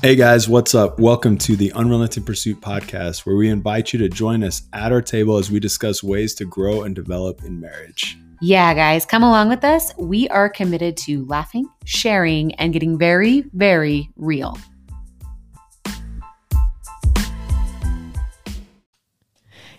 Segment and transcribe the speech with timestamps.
[0.00, 1.00] Hey guys, what's up?
[1.00, 5.02] Welcome to the Unrelenting Pursuit podcast, where we invite you to join us at our
[5.02, 8.16] table as we discuss ways to grow and develop in marriage.
[8.40, 9.92] Yeah, guys, come along with us.
[9.98, 14.56] We are committed to laughing, sharing, and getting very, very real.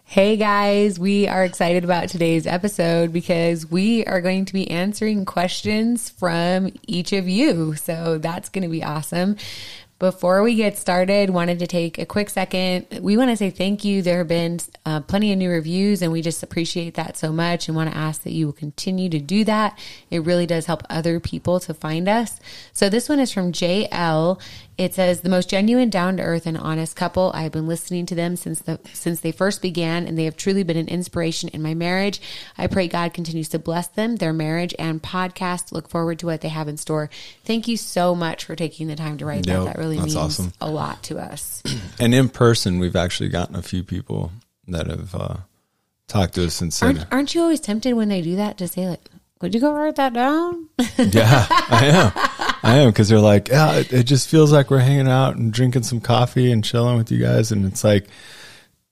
[0.03, 5.23] Hey guys, we are excited about today's episode because we are going to be answering
[5.23, 7.75] questions from each of you.
[7.75, 9.37] So that's going to be awesome.
[9.99, 12.87] Before we get started, wanted to take a quick second.
[13.01, 14.01] We want to say thank you.
[14.01, 17.67] There have been uh, plenty of new reviews, and we just appreciate that so much
[17.67, 19.77] and want to ask that you will continue to do that.
[20.09, 22.39] It really does help other people to find us.
[22.71, 24.39] So this one is from JL.
[24.79, 27.31] It says the most genuine, down to earth, and honest couple.
[27.35, 30.37] I have been listening to them since the since they first began, and they have
[30.37, 32.21] truly been an inspiration in my marriage.
[32.57, 35.73] I pray God continues to bless them, their marriage, and podcast.
[35.73, 37.09] Look forward to what they have in store.
[37.43, 39.65] Thank you so much for taking the time to write Yep, that.
[39.65, 40.53] That really means awesome.
[40.61, 41.61] a lot to us.
[41.99, 44.31] And in person, we've actually gotten a few people
[44.69, 45.35] that have uh,
[46.07, 48.69] talked to us and said, Aren't, aren't you always tempted when they do that to
[48.69, 49.01] say like,
[49.41, 52.11] "Would you go write that down?" "Yeah, I am,
[52.69, 55.51] I am," because they're like, "Yeah, it, it just feels like we're hanging out and
[55.51, 58.07] drinking some coffee and chilling with you guys," and it's like,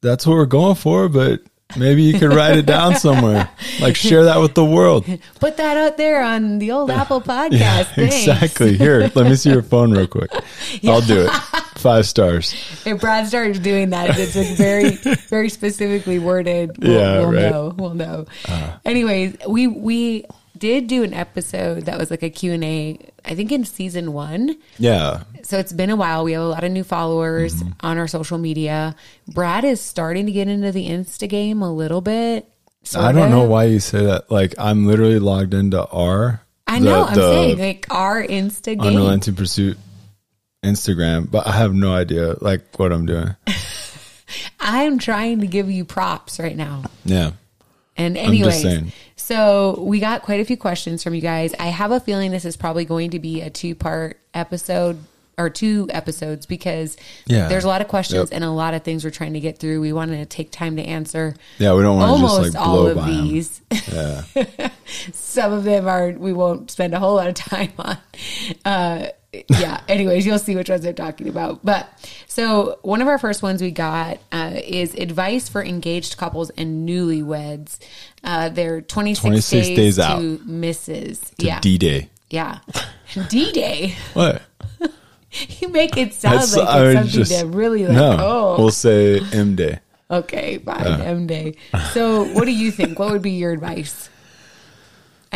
[0.02, 1.42] that's what we're going for, but.
[1.76, 3.50] Maybe you could write it down somewhere,
[3.82, 5.04] like share that with the world.
[5.42, 7.98] Put that out there on the old Apple podcast.
[7.98, 8.78] Yeah, exactly.
[8.78, 10.32] Here, let me see your phone real quick.
[10.86, 11.32] I'll do it.
[11.76, 12.54] Five stars.
[12.86, 14.92] If Brad starts doing that, it's like very,
[15.28, 16.78] very specifically worded.
[16.82, 17.52] We'll, Yeah, we'll right.
[17.52, 17.74] Know.
[17.78, 18.28] We'll know.
[18.48, 18.78] Uh.
[18.86, 20.24] Anyways, we we
[20.60, 23.00] did do an episode that was like a Q and A.
[23.26, 24.58] I think in season one.
[24.78, 25.24] Yeah.
[25.44, 26.24] So it's been a while.
[26.24, 27.86] We have a lot of new followers Mm-hmm.
[27.86, 28.96] on our social media.
[29.28, 32.48] Brad is starting to get into the Insta game a little bit.
[32.96, 33.30] I don't sorta.
[33.30, 34.32] know why you say that.
[34.32, 37.04] Like I'm literally logged into our I the- know.
[37.06, 38.82] I'm saying like our Insta game.
[38.82, 39.78] Unrelenting Pursuit
[40.66, 43.36] Instagram, but I have no idea like what I'm doing.
[44.60, 46.84] I'm trying to give you props right now.
[47.06, 47.32] Yeah.
[47.98, 51.54] And anyways, so we got quite a few questions from you guys.
[51.60, 55.00] I have a feeling this is probably going to be a two part episode
[55.40, 56.98] or two episodes because
[57.28, 57.48] Yeah.
[57.48, 58.36] there's a lot of questions Yep.
[58.36, 59.82] and a lot of things we're trying to get through.
[59.82, 62.68] We wanted to take time to answer Yeah, we don't want to almost just like
[62.68, 63.62] all blow of these.
[63.94, 64.70] Yeah.
[65.14, 67.98] Some of them are we won't spend a whole lot of time on.
[68.66, 69.08] Uh,
[69.50, 69.82] yeah.
[69.88, 71.64] Anyways, you'll see which ones I'm talking about.
[71.64, 71.88] But
[72.28, 76.88] so one of our first ones we got uh, is advice for engaged couples and
[76.88, 77.80] newlyweds.
[78.24, 80.20] Uh, they're 26, 26 days, days to out.
[80.22, 81.36] Mrs.
[81.36, 81.60] To yeah.
[81.60, 82.10] D-Day.
[82.30, 82.60] yeah.
[83.30, 83.96] D Day.
[84.14, 84.42] What?
[85.60, 88.18] You make it sound That's- like it's something that really like, no.
[88.20, 89.80] oh, We'll say M Day.
[90.10, 91.02] Okay, fine.
[91.02, 91.56] M Day.
[91.92, 92.98] So, what do you think?
[92.98, 94.10] What would be your advice?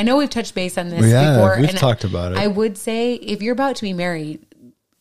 [0.02, 1.58] I know we've touched base on this yeah, before.
[1.60, 2.40] we've talked about it.
[2.40, 4.44] I would say if you're about to be married,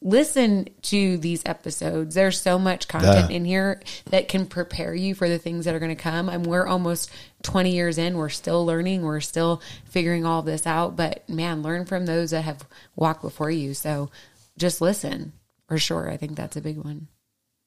[0.02, 2.14] listen to these episodes.
[2.14, 3.36] There's so much content Yeah.
[3.38, 6.28] in here that can prepare you for the things that are going to come.
[6.28, 7.10] And we're almost
[7.44, 8.18] 20 years in.
[8.18, 9.00] We're still learning.
[9.00, 10.96] We're still figuring all this out.
[10.96, 13.72] But man, learn from those that have walked before you.
[13.72, 14.10] So
[14.58, 15.32] just listen
[15.66, 16.10] for sure.
[16.10, 17.08] I think that's a big one.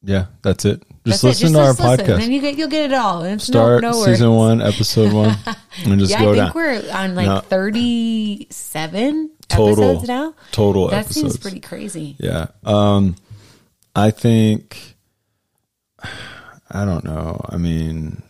[0.06, 0.84] Yeah, that's it.
[1.06, 1.28] Just That's it.
[1.46, 2.24] listen to our listen, podcast.
[2.24, 3.24] and you get you'll get it all.
[3.24, 5.36] It's Start no, no season one, episode one,
[5.86, 6.52] and just Yeah, go I think down.
[6.56, 7.40] we're on like No.
[7.40, 10.34] 37 Total- episodes now.
[10.52, 11.38] total That seems episodes.
[11.41, 12.16] pretty crazy.
[12.19, 12.47] Yeah.
[12.64, 13.16] Um
[13.96, 14.96] I think
[16.70, 17.40] I don't know.
[17.50, 18.24] I mean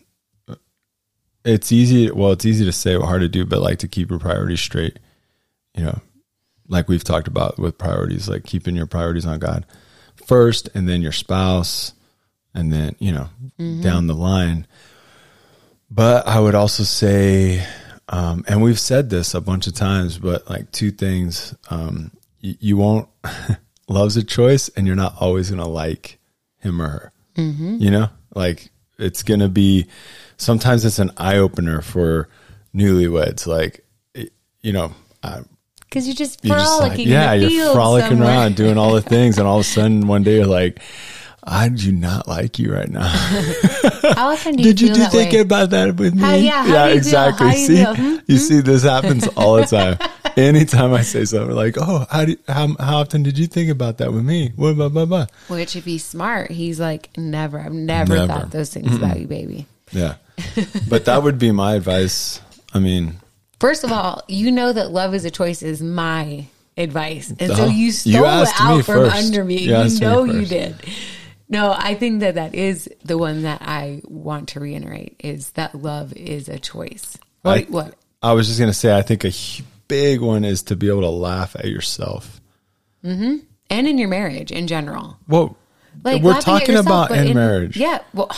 [1.45, 4.19] it's easy well, it's easy to say hard to do, but like to keep your
[4.19, 4.99] priorities straight.
[5.75, 5.99] You know,
[6.67, 9.65] like we've talked about with priorities, like keeping your priorities on God
[10.25, 11.93] first and then your spouse
[12.53, 13.29] and then, you know,
[13.81, 14.67] down the line.
[15.89, 17.65] But I would also say
[18.09, 21.55] um, and we've said this a bunch of times, but like two things.
[21.69, 23.09] Um, you, you won't,
[23.87, 26.19] love's a choice and you're not always going to like
[26.59, 27.11] him or her.
[27.81, 28.69] You know, like
[28.99, 29.87] it's going to be,
[30.37, 32.29] sometimes it's an eye opener for
[32.75, 33.47] newlyweds.
[33.47, 33.85] Like,
[34.61, 34.93] you know,
[35.23, 35.41] I,
[35.93, 37.05] Because you're just you're just frolicking.
[37.05, 38.27] like, yeah, you're frolicking somewhere.
[38.29, 39.37] around doing all the things.
[39.37, 40.79] And all of a sudden one day you're like,
[41.43, 43.07] I do not like you right now.
[44.15, 45.39] How often do you Did you do think way?
[45.39, 46.21] about that with me?
[46.21, 46.97] How- yeah, how feel?
[46.97, 47.47] exactly.
[47.47, 47.83] You see.
[47.83, 48.15] Hmm?
[48.25, 49.97] you see, this happens all the time.
[50.37, 53.69] Anytime I say something like, "Oh, how do you, how how often did you think
[53.69, 55.27] about that with me?" What blah blah blah.
[55.47, 57.59] Which, if he's smart, he's like, never.
[57.59, 58.27] I've never, Never.
[58.33, 59.67] thought those things about you, baby.
[59.91, 60.15] Yeah,
[60.89, 62.41] but that would be my advice.
[62.73, 63.17] I mean,
[63.63, 67.29] First of all, you know that love is a choice is my advice.
[67.39, 67.65] And so Uh-huh.
[67.67, 69.15] you You stole it asked me out from first.
[69.15, 69.57] under me.
[69.61, 70.75] You You, asked me know you did.
[71.47, 75.81] No, I think that that is the one that I want to reiterate is that
[75.81, 77.17] love is a choice.
[77.43, 77.57] What?
[77.57, 77.95] I, what?
[78.21, 79.31] I was just gonna say, I think a
[79.87, 82.41] big one is to be able to laugh at yourself.
[83.01, 85.15] And and in your marriage in general.
[85.29, 85.55] Well,
[86.03, 87.77] Like we're talking yourself, about but in, marriage.
[87.77, 87.99] Yeah.
[88.13, 88.29] Well,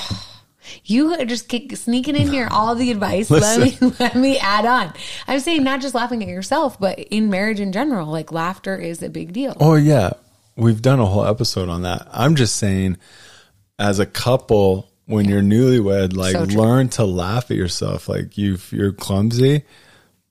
[0.84, 3.30] you are just sneaking in here all the advice.
[3.30, 4.94] let me let me add on.
[5.28, 8.08] I'm saying not just laughing at yourself, but in marriage in general.
[8.08, 9.56] Like laughter is a big deal.
[9.60, 10.12] Oh yeah,
[10.56, 12.08] we've done a whole episode on that.
[12.12, 12.98] I'm just saying,
[13.80, 18.10] as a couple, when you're newlywed, like So learn to laugh at yourself.
[18.10, 19.64] Like you, you're clumsy,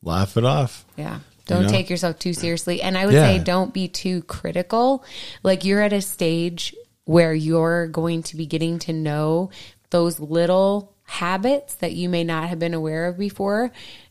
[0.02, 0.84] laugh it off.
[0.96, 1.20] Yeah.
[1.46, 1.68] Don't know?
[1.68, 2.80] take yourself too seriously.
[2.80, 3.26] And I would Yeah.
[3.26, 5.04] say don't be too critical.
[5.42, 9.50] Like you're at a stage where you're going to be getting to know
[9.94, 13.70] those little habits that you may not have been aware of before.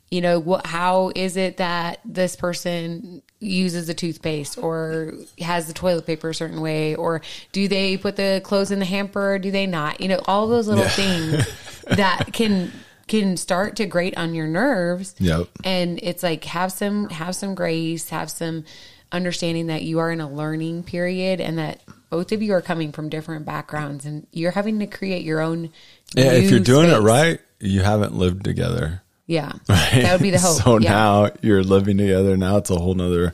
[0.10, 5.74] You know, what how is it that this person uses a toothpaste or has the
[5.74, 7.22] toilet paper a certain way or
[7.52, 10.00] do they put the clothes in the hamper or do they not?
[10.00, 11.46] You know, all those little things
[11.84, 12.72] that can
[13.08, 15.50] can start to grate on your nerves Yep.
[15.66, 18.64] and it's like have some have some grace have some
[19.12, 21.82] understanding that you are in a learning period and that
[22.14, 25.72] both of you are coming from different backgrounds and you're having to create your own
[26.16, 29.02] Yeah, if you're doing it right, you haven't lived together.
[29.26, 30.02] yeah Right?
[30.04, 30.92] that would be the hope so yeah.
[30.92, 32.38] now you're living together.
[32.38, 33.34] Now it's a whole nother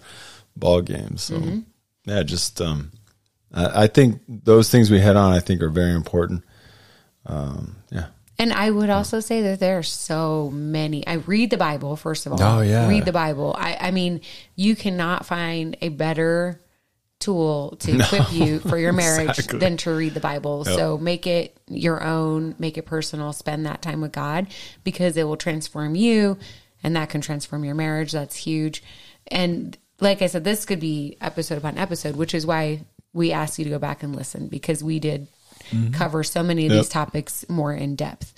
[0.55, 1.17] ball game.
[1.17, 1.59] So Mm-hmm.
[2.05, 2.91] yeah, just um,
[3.53, 6.45] I, I think those things we hit on, I think, are very important.
[7.25, 8.07] Um, yeah.
[8.39, 12.25] and i would also say that there are so many i read the bible first
[12.25, 12.87] of all Oh, yeah.
[12.87, 14.21] read the bible i i mean
[14.55, 16.59] you cannot find a better
[17.19, 19.59] tool to equip you for your marriage exactly.
[19.59, 20.65] than to read the Bible.
[20.65, 24.47] So make it your own, make it personal, spend that time with God
[24.83, 26.37] because it will transform you
[26.83, 28.11] and that can transform your marriage.
[28.13, 28.81] That's huge.
[29.27, 33.59] And like I said, this could be episode upon episode, which is why we asked
[33.59, 35.27] you to go back and listen because we did
[35.93, 36.79] cover so many of Yep.
[36.81, 38.33] these topics more in depth.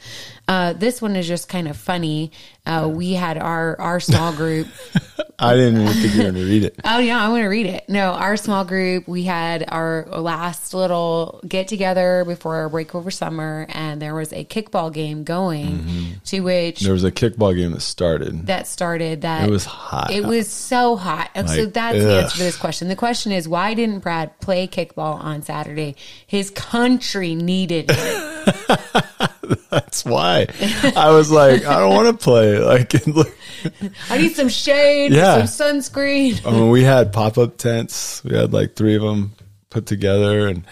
[0.50, 2.32] Uh, this one is just kind of funny.
[2.66, 4.68] Uh, we had our our small group
[5.42, 6.76] I didn't even think you were going to read it.
[6.84, 7.88] Oh yeah, I want to read it.
[7.88, 13.10] No, our small group, we had our last little get together before our break over
[13.12, 16.12] summer, and there was a kickball game going mm-hmm.
[16.26, 18.48] to which There was a kickball game that started.
[18.48, 20.12] that started that It was hot.
[20.12, 21.32] It was so hot.
[21.36, 22.88] so Like, that's the answer to this question.
[22.88, 25.96] The question is why didn't Brad play kickball on Saturday?
[26.28, 28.44] His country needed him.
[29.70, 30.48] That's why
[30.96, 32.58] I was like, I don't want to play.
[32.60, 32.94] Like,
[34.10, 35.46] I need some shade, Yeah.
[35.46, 36.46] some sunscreen.
[36.46, 38.24] I mean, we had pop up tents.
[38.24, 39.34] We had like three of them
[39.70, 40.66] put together, and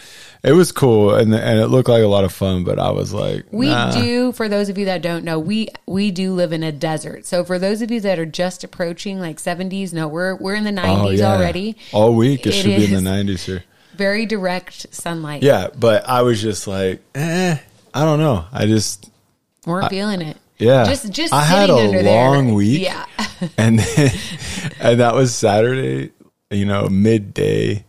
[0.43, 2.63] it was cool, and and it looked like a lot of fun.
[2.63, 3.91] But I was like, We nah.
[3.91, 7.25] do, for those of you that don't know, we we do live in a desert.
[7.25, 10.63] So for those of you that are just approaching like 70s, no, we're we're in
[10.63, 11.33] the 90s Oh, yeah.
[11.33, 11.77] already.
[11.93, 13.63] All week, it, It should be in the nineties here.
[13.95, 15.43] Very direct sunlight.
[15.43, 17.57] Yeah, but I was just like, eh,
[17.93, 18.45] I don't know.
[18.51, 19.09] I just
[19.65, 20.37] We're feeling it.
[20.57, 20.85] yeah.
[20.85, 22.55] Just just I had a under long there.
[22.55, 22.81] week.
[22.81, 23.05] Yeah.
[23.57, 24.11] and then,
[24.79, 26.11] and that was Saturday,
[26.51, 27.85] you know, midday,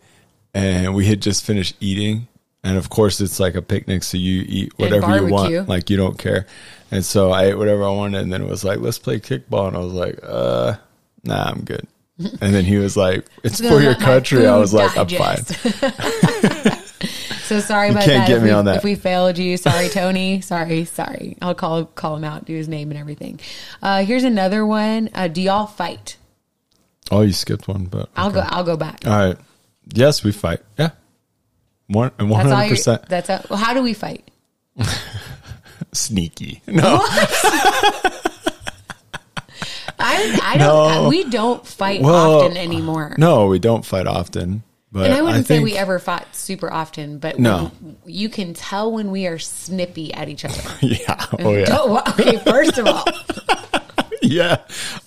[0.53, 2.27] and we had just finished eating.
[2.63, 5.97] And of course, it's like a picnic, so you eat whatever you want, like you
[5.97, 6.45] don't care.
[6.91, 9.67] And so I ate whatever I wanted, and then it was like, let's play kickball,
[9.69, 10.75] and I was like, uh,
[11.23, 11.87] nah, I'm good.
[12.39, 14.45] And then he was like, it's for your country.
[14.45, 15.37] I was like, I'm fine.
[17.51, 18.27] So sorry about can't that.
[18.29, 18.77] get if me we, on that.
[18.77, 20.39] If we failed you, sorry, Tony.
[20.51, 21.35] sorry, sorry.
[21.41, 23.41] I'll call call him out, do his name and everything.
[23.81, 25.09] Uh, here's another one.
[25.13, 26.15] Uh, do y'all fight?
[27.11, 28.39] Oh, you skipped one, but I'll go.
[28.39, 29.05] I'll go back.
[29.05, 29.37] all right.
[29.93, 30.61] Yes, we fight.
[30.79, 30.91] Yeah,
[31.87, 32.27] one all.
[32.27, 33.09] one hundred percent.
[33.09, 34.31] that's a, well, how do we fight?
[35.91, 36.61] sneaky.
[36.67, 37.01] No,
[39.99, 41.03] I, I don't.
[41.03, 41.09] No.
[41.09, 43.13] We don't fight Well, often anymore.
[43.17, 44.63] no, we don't fight often.
[44.93, 47.71] But and I wouldn't say think- we ever fought super often, but No.
[47.81, 50.61] when- you can tell when we are snippy at each other.
[50.81, 51.25] Yeah.
[51.39, 51.65] Oh yeah.
[51.65, 53.05] Don't- okay, first of all,
[54.21, 54.57] Yeah.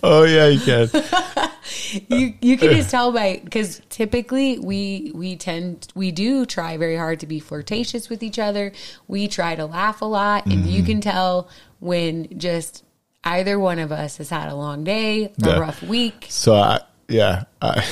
[0.03, 0.47] Oh yeah.
[0.49, 0.89] You can.
[2.09, 6.97] you you can just tell by because typically we we tend we do try very
[6.97, 8.73] hard to be flirtatious with each other.
[9.07, 10.69] We try to laugh a lot, and Mm-hmm.
[10.69, 11.49] you can tell
[11.81, 12.83] when just
[13.23, 15.59] either one of us has had a long day, a Yeah.
[15.59, 16.27] rough week.
[16.31, 17.45] So I yeah.
[17.63, 17.85] I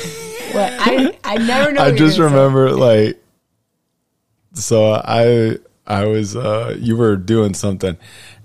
[0.55, 1.83] I I never know.
[1.83, 2.35] I just gonna say.
[2.35, 3.19] remember like.
[4.55, 7.97] So I I was uh you were doing something,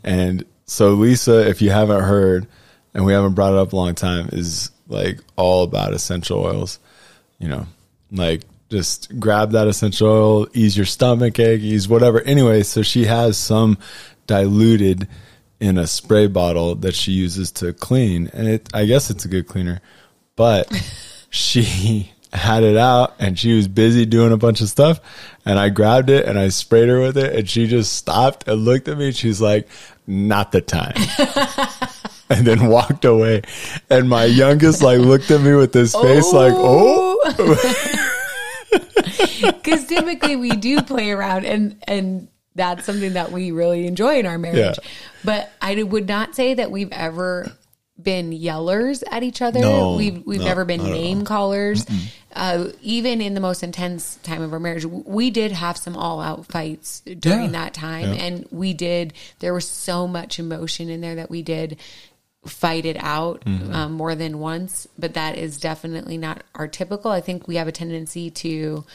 [0.03, 2.47] and so Lisa, if you haven't heard,
[2.93, 6.79] and we haven't brought it up a long time, is like all about essential oils.
[7.39, 7.67] You know,
[8.11, 12.21] like just grab that essential oil, ease your stomach ache, ease whatever.
[12.21, 13.77] Anyway, so she has some
[14.27, 15.07] diluted
[15.59, 19.29] in a spray bottle that she uses to clean, and it I guess it's a
[19.29, 19.81] good cleaner,
[20.35, 20.71] but
[21.29, 24.99] she had it out and she was busy doing a bunch of stuff
[25.45, 28.65] and I grabbed it and I sprayed her with it and she just stopped and
[28.65, 29.67] looked at me and she's like,
[30.05, 30.95] not the time.
[32.29, 33.43] and then walked away.
[33.89, 38.13] And my youngest like looked at me with this face like, oh,
[39.41, 44.25] Because typically we do play around, and and that's something that we really enjoy in
[44.25, 44.77] our marriage.
[44.81, 44.89] Yeah.
[45.23, 47.51] But I would not say that we've ever
[48.07, 49.59] been yellers at each other.
[49.59, 51.01] No, we've we've no, never been not at all.
[51.01, 51.85] name callers.
[52.33, 56.21] Uh, even in the most intense time of our marriage, we did have some all
[56.21, 57.63] out fights during Yeah.
[57.63, 58.23] that time, Yeah.
[58.23, 59.11] and we did.
[59.39, 61.77] There was so much emotion in there that we did
[62.45, 63.73] fight it out Mm-hmm.
[63.75, 67.11] um, more than once, but that is definitely not our typical.
[67.11, 68.85] I think we have a tendency to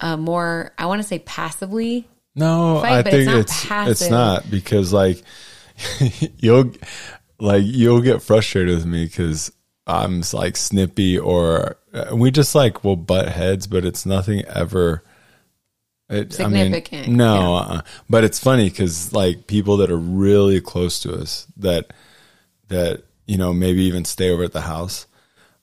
[0.00, 2.08] uh, more, I want to say passively.
[2.34, 5.22] No, Fight, I it's think not it's it's, not because like
[6.38, 6.72] you'll
[7.38, 9.52] like you'll get frustrated with me because
[9.86, 15.02] I'm like snippy or uh, we just like will butt heads, but it's nothing ever.
[16.08, 20.60] It, Significant, I mean, no, uh, but it's funny because like people that are really
[20.60, 21.92] close to us that
[22.68, 25.06] that you know maybe even stay over at the house,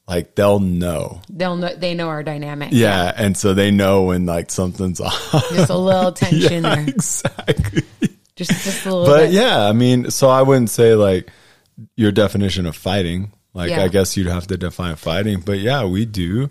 [0.06, 2.70] like they'll know, They'll know, they know our dynamic.
[2.74, 5.32] yeah, and so they know when like something's off.
[5.54, 6.90] Just a little tension yeah, there.
[6.90, 7.84] exactly.
[8.36, 9.32] Just, just a little But bit.
[9.34, 11.30] yeah, I mean, so I wouldn't say like
[11.96, 13.32] your definition of fighting.
[13.54, 13.84] Like Yeah.
[13.84, 16.50] I guess you'd have to define fighting, but yeah, we do.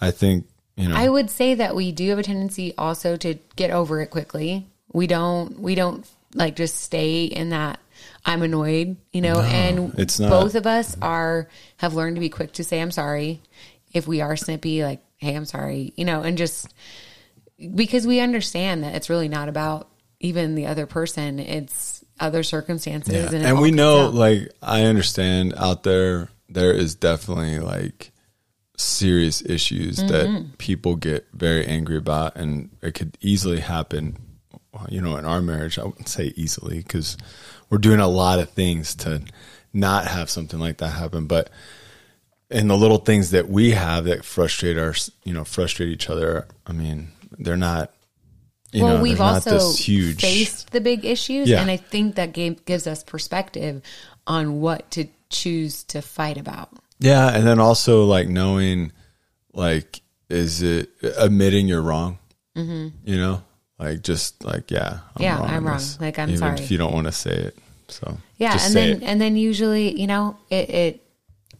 [0.00, 0.96] I think you know.
[0.96, 4.66] I would say that we do have a tendency also to get over it quickly.
[4.92, 7.80] We don't we don't like just stay in that
[8.24, 10.30] I'm annoyed, you know, and it's not.
[10.30, 13.40] both of us are have learned to be quick to say I'm sorry.
[13.92, 16.72] If we are snippy, like, hey, I'm sorry, you know, and just
[17.74, 19.88] because we understand that it's really not about
[20.20, 23.36] even the other person, it's other circumstances yeah.
[23.36, 24.14] and, and we know, out.
[24.14, 28.12] like, I understand out there, there is definitely like
[28.76, 30.08] serious issues Mm-hmm.
[30.08, 34.16] that people get very angry about, and it could easily happen.
[34.88, 37.16] You know, in our marriage, I wouldn't say easily because
[37.70, 39.22] we're doing a lot of things to
[39.72, 41.50] not have something like that happen, but
[42.50, 44.94] and the little things that we have that frustrate our
[45.24, 47.90] you know frustrate each other i mean they're not
[48.74, 51.60] you well, know we've also huge faced the big issues, Yeah.
[51.62, 53.80] and I think that game gives us perspective
[54.26, 56.68] on what to choose to fight about.
[57.00, 58.92] yeah and then also like knowing
[59.52, 60.00] like
[60.30, 62.18] is it admitting you're wrong
[62.56, 62.88] mm-hmm.
[63.04, 63.42] you know
[63.78, 65.76] like just like yeah I'm Yeah, wrong I'm wrong.
[65.78, 66.58] this, Like, I'm sorry.
[66.60, 69.02] if you don't want to say it so Yeah, and then it.
[69.02, 71.00] and then usually, you know, it, it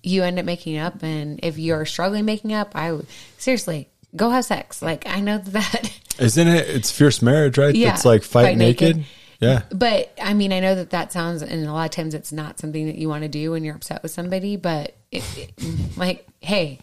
[0.03, 3.07] you end up making up, and if you're struggling making up, I would
[3.39, 4.81] seriously go have sex.
[4.83, 8.57] Like I know that, isn't it it's fierce marriage right Yeah, it's like fight, fight
[8.59, 8.97] naked.
[8.99, 9.11] naked.
[9.41, 12.33] yeah but I mean, I know that that sounds, and a lot of times it's
[12.33, 14.57] not something that you want to do when you're upset with somebody.
[14.57, 15.53] But it, it-
[15.97, 16.79] like, hey,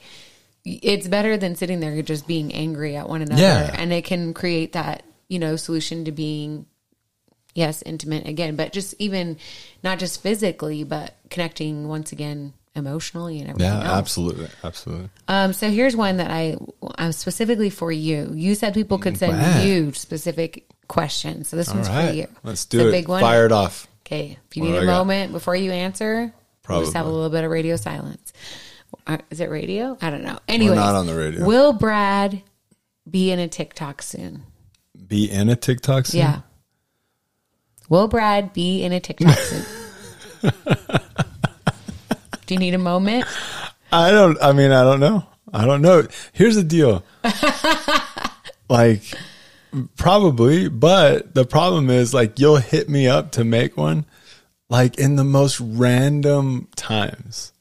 [0.65, 3.75] it's better than sitting there just being angry at one another, Yeah.
[3.77, 6.65] and it can create that you know solution to being
[7.55, 9.37] yes intimate again but just even
[9.83, 13.97] not just physically but connecting once again emotionally and everything yeah else.
[13.97, 16.55] absolutely absolutely um so here's one that i
[16.97, 19.61] um, specifically for you you said people could send Wow.
[19.61, 22.91] you specific questions so this all one's for right you let's It's do a it
[22.91, 25.05] big one fire it off okay if you What need a I got?
[25.05, 26.33] moment before you answer
[26.69, 28.31] we'll just have a little bit of radio silence
[29.05, 31.45] Uh, is it radio i don't know anyway not on the radio.
[31.45, 32.41] will brad
[33.09, 34.43] be in a tiktok soon
[35.07, 36.19] be in a tiktok soon?
[36.21, 36.39] Yeah.
[37.89, 39.65] Will Brad be in a TikTok soon?
[42.51, 43.23] Do you need a moment?
[43.93, 44.37] I don't.
[44.41, 45.25] I mean, I don't know.
[45.53, 46.05] I don't know.
[46.33, 47.01] Here's the deal.
[48.69, 49.03] like,
[49.95, 54.03] probably, but the problem is, like, you'll hit me up to make one,
[54.67, 57.53] like in the most random times,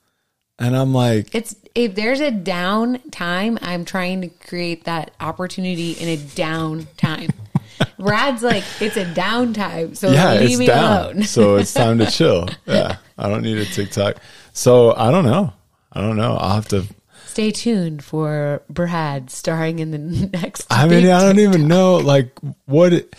[0.58, 5.92] and I'm like, It's if there's a down time, I'm trying to create that opportunity
[5.92, 7.30] in a down time.
[7.96, 11.22] Brad's like, it's a downtime, so yeah, leave it's me down, alone.
[11.22, 12.48] so it's time to chill.
[12.66, 14.16] Yeah, I don't need a TikTok.
[14.52, 15.52] So I don't know.
[15.92, 16.36] I don't know.
[16.36, 16.84] I'll have to.
[17.26, 19.98] Stay tuned for Brad starring in the
[20.32, 20.66] next.
[20.70, 21.54] I mean, I don't TikTok.
[21.54, 22.36] even know like
[22.66, 22.92] what.
[22.92, 23.14] It,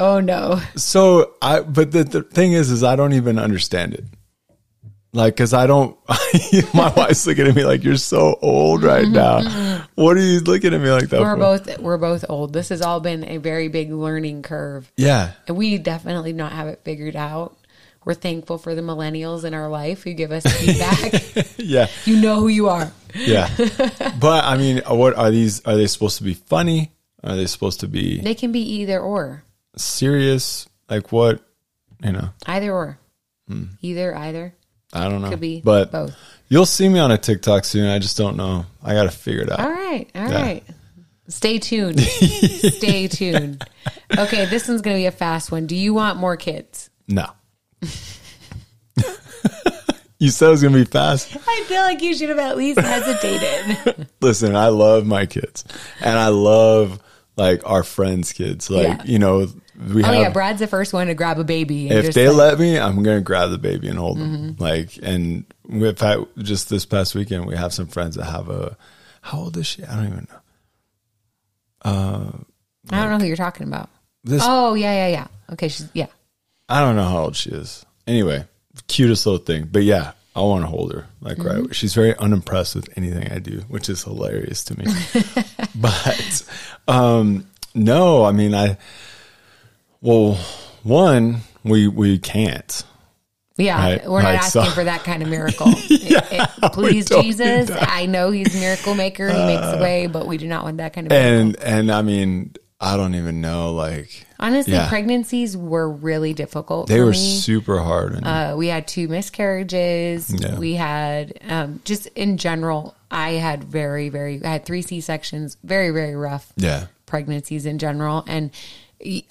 [0.00, 0.60] Oh no!
[0.76, 4.04] So I, but the, the thing is, is I don't even understand it.
[5.12, 5.96] Like, cause I don't,
[6.74, 9.12] my wife's looking at me like, you're so old right mm-hmm.
[9.12, 9.86] now.
[9.94, 11.58] What are you looking at me like that We're for?
[11.58, 12.52] both we're both old.
[12.52, 14.90] This has all been a very big learning curve.
[14.96, 15.30] yeah.
[15.46, 17.56] And we definitely not have it figured out.
[18.04, 21.46] We're thankful for the millennials in our life who give us feedback.
[21.58, 21.88] Yeah.
[22.04, 22.92] you know who you are.
[23.14, 23.48] Yeah.
[24.20, 26.92] but I mean, what are these, are they supposed to be funny?
[27.22, 29.42] Are they supposed to be They can be either or.
[29.76, 30.68] serious?
[30.90, 31.40] Like what,
[32.04, 32.98] you know, Either or.
[33.48, 33.64] Hmm.
[33.80, 34.54] Either, either.
[34.92, 35.30] I don't know.
[35.30, 36.14] Could be but both.
[36.48, 37.88] you'll see me on a TikTok soon.
[37.88, 38.66] I just don't know.
[38.82, 39.60] I got to figure it out.
[39.60, 40.08] All right.
[40.14, 40.42] all Yeah.
[40.42, 40.64] right.
[41.28, 41.98] Stay tuned.
[42.00, 43.66] Stay tuned.
[44.16, 45.66] Okay, this one's going to be a fast one.
[45.66, 46.90] Do you want more kids?
[47.08, 47.26] No.
[50.20, 51.36] You said it was gonna be fast.
[51.46, 54.08] I feel like you should have at least hesitated.
[54.22, 55.64] Listen, I love my kids,
[56.00, 56.98] and I love
[57.36, 58.70] like our friends' kids.
[58.70, 59.02] Like Yeah.
[59.04, 59.48] you know,
[59.92, 60.14] we oh have.
[60.14, 61.90] yeah, Brad's the first one to grab a baby.
[61.90, 64.54] And if they like, let me, I'm gonna grab the baby and hold them.
[64.54, 64.62] Mm-hmm.
[64.62, 68.78] Like, and in fact, just this past weekend, we have some friends that have a.
[69.20, 69.84] How old is she?
[69.84, 71.90] I don't even know.
[71.90, 72.32] uh
[72.90, 73.90] I don't know who you're talking about.
[74.22, 75.26] This Oh yeah, yeah, yeah.
[75.52, 76.06] Okay, she's yeah.
[76.68, 77.84] I don't know how old she is.
[78.06, 78.44] Anyway,
[78.88, 79.68] cutest little thing.
[79.70, 81.06] But yeah, I want to hold her.
[81.20, 84.86] Like right, she's very unimpressed with anything I do, which is hilarious to me.
[85.74, 86.42] but
[86.88, 88.78] um, no, I mean I.
[90.00, 90.34] Well,
[90.82, 92.84] one we we can't.
[93.56, 95.68] Yeah, Right, we're not asking so- for that kind of miracle.
[95.68, 97.70] It- it- please, Jesus.
[97.70, 99.28] Uh, I know He's a miracle maker.
[99.30, 101.40] He makes a way, but we do not want that kind of miracle.
[101.40, 104.88] And and I mean I don't even know like Honestly, yeah.
[104.88, 106.88] pregnancies were really difficult.
[106.88, 107.38] they were me.
[107.40, 110.30] super hard and Uh, we had two miscarriages.
[110.30, 110.58] Yeah.
[110.58, 112.94] We had um, just in general.
[113.10, 114.44] I had very, very.
[114.44, 115.56] I had three C sections.
[115.64, 116.86] Very, very rough yeah.
[117.06, 118.24] pregnancies in general.
[118.26, 118.50] And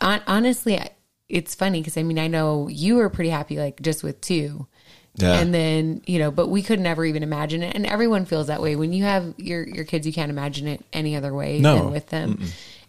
[0.01, 0.79] honestly,
[1.29, 4.67] it's funny because I mean I know you were pretty happy like just with two.
[5.15, 5.33] Yeah.
[5.39, 7.75] And then, you know, but we could never even imagine it.
[7.75, 8.75] And everyone feels that way.
[8.75, 11.75] When you have your, your kids, you can't imagine it any other way No.
[11.77, 12.41] than with them.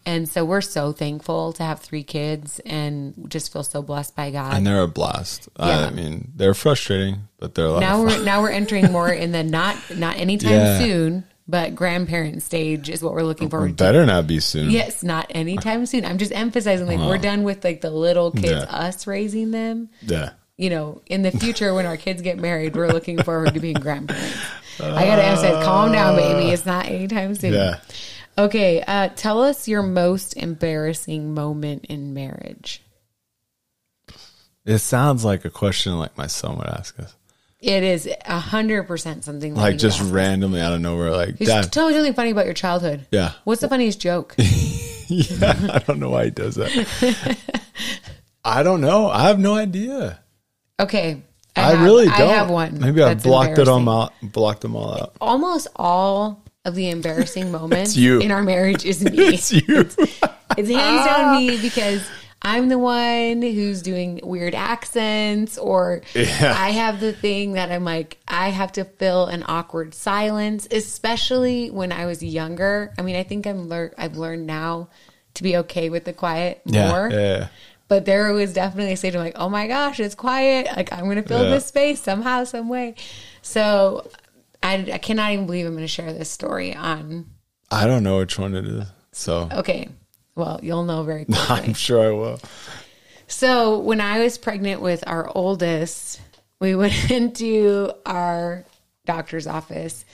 [0.07, 4.31] And so we're so thankful to have three kids and just feel so blessed by
[4.31, 4.55] God.
[4.55, 5.49] And they're a blast.
[5.59, 5.87] Yeah.
[5.87, 8.19] I mean, they're frustrating, but they're a lot now of fun.
[8.21, 10.79] we're now we're entering more in the not not anytime Yeah.
[10.79, 13.85] soon, but grandparent stage is what we're looking forward to.
[13.85, 14.71] Better not be soon.
[14.71, 16.05] Yes, not anytime soon.
[16.05, 18.63] I'm just emphasizing like we're done with like the little kids, Yeah.
[18.65, 19.89] us raising them.
[20.03, 20.31] Yeah.
[20.57, 23.75] You know, in the future when our kids get married, we're looking forward to being
[23.75, 24.37] grandparents.
[24.81, 26.51] I gotta emphasize, calm down, baby.
[26.51, 27.55] It's not anytime soon.
[27.55, 27.81] Yeah.
[28.37, 32.83] Okay, uh, tell us your most embarrassing moment in marriage.
[34.65, 37.15] It sounds like a question like my son would ask us.
[37.61, 41.73] It is a hundred percent something that Like just randomly out of nowhere, like, Dad.
[41.73, 43.07] Tell me something funny about your childhood.
[43.11, 43.33] Yeah.
[43.45, 44.35] What's the funniest joke?
[44.39, 45.55] yeah.
[45.73, 47.39] I don't know why he does that.
[48.45, 49.09] I don't know.
[49.09, 50.19] I have no idea.
[50.79, 51.23] Okay.
[51.57, 52.21] I, have- really don't.
[52.21, 52.81] I have one.
[52.81, 55.17] Maybe I blocked it all out, blocked them all out.
[55.21, 59.19] Almost all of the embarrassing moments in our marriage is me.
[59.19, 59.89] It's you.
[60.57, 61.37] It's hands down ah.
[61.37, 62.09] me because
[62.41, 66.55] I'm the one who's doing weird accents, or Yeah.
[66.57, 71.71] I have the thing that I'm like, I have to fill an awkward silence, especially
[71.71, 72.93] when I was younger.
[72.97, 74.91] I mean, I think I'm lear- I've learned now
[75.35, 77.11] to be okay with the quiet yeah, more.
[77.11, 77.49] yeah.
[77.89, 80.69] But there was definitely a stage of like, oh my gosh, it's quiet.
[80.77, 82.95] Like I'm going to fill this space somehow, some way.
[83.43, 84.09] So
[84.65, 87.27] I, I cannot even believe I'm going to share this story on.
[87.71, 88.85] I don't know which one it is.
[89.13, 89.89] So Okay,
[90.35, 91.45] well, you'll know very quickly.
[91.49, 92.41] I'm sure I will.
[93.29, 96.21] So when I was pregnant with our oldest,
[96.61, 98.65] we went into our
[99.07, 100.05] doctor's office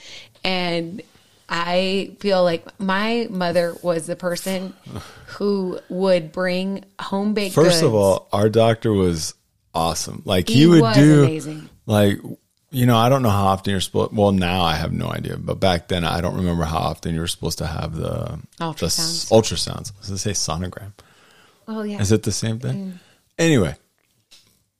[0.43, 1.01] and
[1.47, 4.73] I feel like my mother was the person
[5.27, 7.67] who would bring home baked goods.
[7.69, 9.33] First of all, our doctor was
[9.73, 10.21] awesome.
[10.25, 11.69] Like he, He would was do amazing.
[11.85, 12.19] like
[12.71, 15.37] you know, I don't know how often you're supposed well now I have no idea,
[15.37, 18.85] but back then I don't remember how often you were supposed to have the the
[18.85, 19.29] s- Ultrasounds.
[19.29, 19.91] ultrasounds.
[20.01, 20.93] Does it say sonogram?
[21.67, 22.75] oh yeah, Is it the same thing?
[22.93, 22.99] Mm.
[23.37, 23.75] Anyway,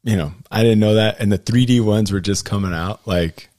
[0.03, 3.05] you know, I didn't know that, and the 3D ones were just coming out.
[3.07, 3.49] Like,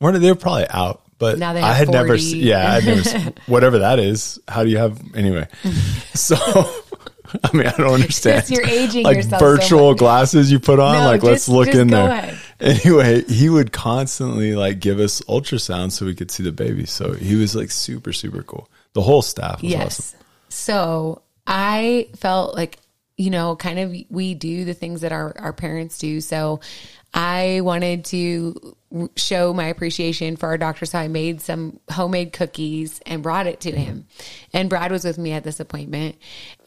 [0.00, 2.30] weren't they were probably out, but Now they I had never, 4D.
[2.32, 4.38] se- yeah, I never, whatever that is.
[4.48, 5.46] How do you have anyway?
[6.14, 6.36] so,
[7.44, 8.50] I mean, I don't understand.
[8.50, 9.98] you're aging like yourself so virtual much.
[9.98, 10.98] glasses you put on.
[10.98, 12.08] No, like, let's look just in there.
[12.10, 12.38] ahead.
[12.62, 16.86] Anyway, he would constantly like give us ultrasounds so we could see the baby.
[16.86, 18.68] So he was like super, super cool.
[18.92, 19.98] The whole staff was yes.
[19.98, 20.20] awesome.
[20.48, 22.78] So I felt like,
[23.16, 26.20] you know, kind of we do the things that our, our parents do.
[26.20, 26.60] So
[27.12, 28.76] I wanted to
[29.16, 30.86] show my appreciation for our doctor.
[30.86, 33.80] So I made some homemade cookies and brought it to mm-hmm.
[33.80, 34.06] him.
[34.52, 36.16] And Brad was with me at this appointment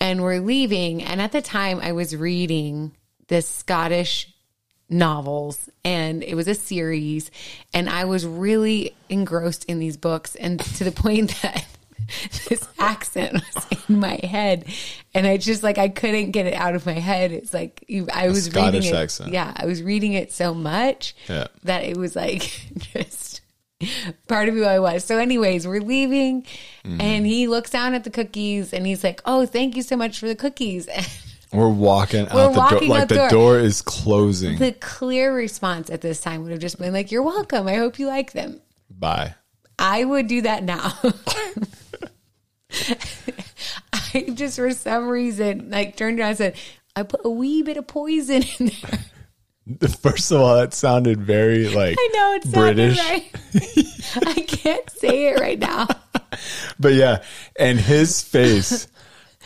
[0.02, 1.04] and we're leaving.
[1.04, 2.92] And at the time I was reading
[3.28, 4.35] this Scottish
[4.90, 7.32] novels and it was a series
[7.74, 11.66] and I was really engrossed in these books and to the point that
[12.50, 14.66] this accent was in my head
[15.16, 18.28] and I just like I couldn't get it out of my head it's like I
[18.28, 19.34] was Scottish reading it accent.
[19.34, 21.48] yeah I was reading it so much Yeah.
[21.64, 22.42] that it was like
[22.94, 23.42] just
[24.28, 25.04] part of who I was.
[25.04, 26.44] So, anyways, we're leaving,
[26.86, 27.02] Mm-hmm.
[27.02, 30.18] and he looks down at the cookies, and he's like, "Oh, thank you so much
[30.20, 30.88] for the cookies."
[31.54, 32.98] We're walking We're out the walking door.
[32.98, 33.30] Like the door.
[33.30, 34.58] door is closing.
[34.58, 37.68] the clear response at this time would have just been like, "You're welcome.
[37.68, 39.36] I hope you like them." Bye.
[39.78, 40.98] I would do that now.
[43.94, 46.56] I just, for some reason, like turned around and said,
[46.96, 49.00] "I put a wee bit of poison in there."
[50.02, 53.02] First of all, that sounded very like I know it's British.
[53.02, 53.34] British.
[54.16, 54.28] Right.
[54.38, 55.88] I can't say it right now.
[56.80, 57.24] But yeah,
[57.58, 58.88] and his face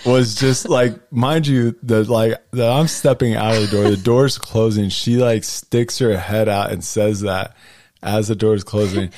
[0.05, 3.97] was just like, mind you, the like that I'm stepping out of the door, the
[3.97, 4.89] door's closing.
[4.89, 7.55] She like sticks her head out and says that
[8.01, 9.11] as the door's closing.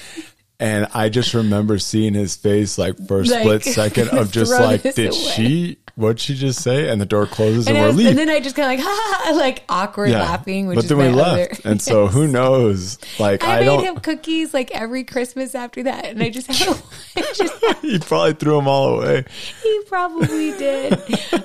[0.59, 4.51] And I just remember seeing his face like for a Like, split second of just
[4.51, 5.11] like, did away.
[5.11, 5.77] she?
[6.01, 6.89] What'd she just say?
[6.89, 8.07] And the door closes and, And, we're leaving.
[8.09, 10.89] and then I just kind of like, ha, ha, like awkward laughing, which but is
[10.89, 12.97] then we left, other- and so who knows?
[13.19, 13.83] Like I, I, made don't.
[13.83, 16.49] him cookies like every Christmas after that, and I just,
[17.15, 19.23] I just he probably threw them all away.
[19.63, 20.99] he probably did.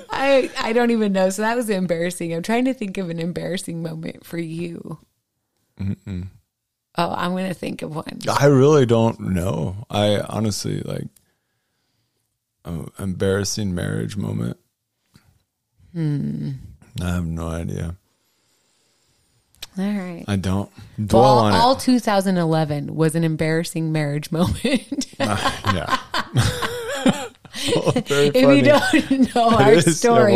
[0.09, 1.29] I I don't even know.
[1.29, 2.33] So that was embarrassing.
[2.33, 4.99] I'm trying to think of an embarrassing moment for you.
[5.79, 8.19] Oh, I'm gonna think of one.
[8.27, 9.85] I really don't know.
[9.89, 11.05] I honestly like
[12.99, 14.57] embarrassing marriage moment.
[15.93, 16.51] Hmm.
[17.01, 17.95] I have no idea.
[19.77, 20.25] All right.
[20.27, 20.71] I don't
[21.05, 21.79] dwell All, on all it.
[21.81, 25.07] 2011 was an embarrassing marriage moment.
[25.19, 25.99] yeah.
[28.05, 28.57] Very if funny.
[28.57, 30.35] you don't know It our is, story,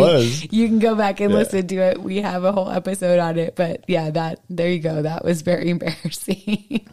[0.51, 1.37] you can go back and Yeah.
[1.37, 2.01] listen to it.
[2.01, 3.55] We have a whole episode on it.
[3.55, 5.01] But yeah, that there you go.
[5.01, 6.87] That was very embarrassing.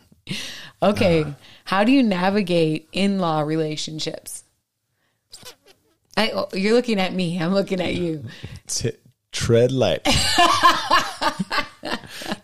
[0.83, 1.33] okay, Uh-huh.
[1.64, 4.44] how do you navigate in-law relationships?
[6.19, 7.41] I, you're looking at me.
[7.41, 8.25] I'm looking at you.
[8.67, 8.91] T-
[9.31, 10.05] tread light.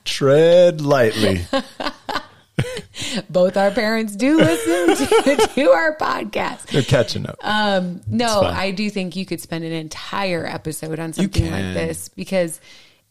[0.05, 1.45] tread lightly.
[3.29, 6.67] Both our parents do listen to, to our podcast.
[6.67, 7.37] They're catching up.
[7.43, 8.43] Um, no.
[8.43, 12.61] I do think you could spend an entire episode on something like this because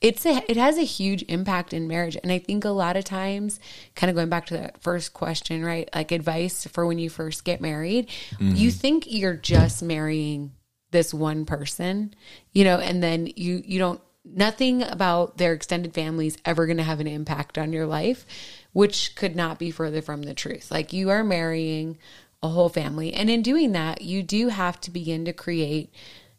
[0.04, 2.18] it's a it has a huge impact in marriage.
[2.22, 3.60] And I think a lot of times,
[3.96, 5.90] kind of going back to that first question, right?
[5.96, 8.56] Like advice for when you first get married, Mm-hmm.
[8.56, 10.52] you think you're just marrying
[10.92, 12.14] this one person,
[12.52, 16.78] you know, and then you you don't nothing about their extended family is ever going
[16.78, 18.26] to have an impact on your life,
[18.74, 20.70] which could not be further from the truth.
[20.70, 21.98] Like you are marrying
[22.42, 23.14] a whole family.
[23.14, 25.94] And in doing that, you do have to begin to create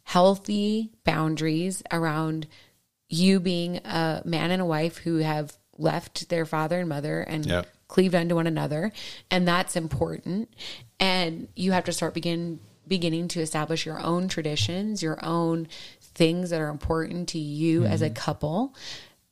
[0.04, 2.46] healthy boundaries around
[3.14, 7.46] you being a man and a wife who have left their father and mother and
[7.46, 7.66] Yep.
[7.88, 8.92] cleaved unto one another.
[9.30, 10.48] And that's important.
[11.00, 15.68] And you have to start begin beginning to establish your own traditions, your own
[16.00, 18.14] things that are important to you as a Mm-hmm.
[18.14, 18.74] couple.